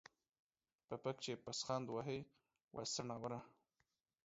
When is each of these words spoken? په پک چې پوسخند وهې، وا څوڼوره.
په 0.87 0.95
پک 1.03 1.15
چې 1.23 1.41
پوسخند 1.43 1.85
وهې، 1.89 2.19
وا 2.73 2.83
څوڼوره. 2.93 3.39